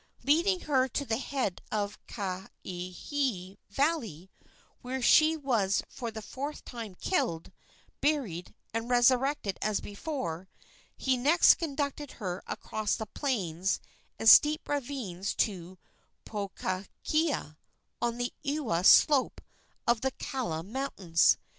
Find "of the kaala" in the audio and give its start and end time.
19.85-20.63